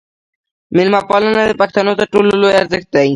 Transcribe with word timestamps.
میلمه 0.75 1.01
پالنه 1.09 1.41
د 1.47 1.51
پښتنو 1.61 1.91
تر 1.99 2.05
ټولو 2.13 2.29
لوی 2.41 2.53
ارزښت 2.61 2.87
دی. 2.95 3.09